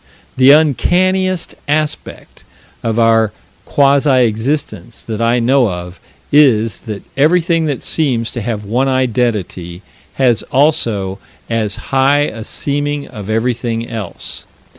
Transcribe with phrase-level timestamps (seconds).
[0.35, 2.43] The uncanniest aspect
[2.81, 3.31] of our
[3.65, 5.99] quasi existence that I know of
[6.31, 9.83] is that everything that seems to have one identity
[10.15, 11.19] has also
[11.51, 14.47] as high a seeming of everything else.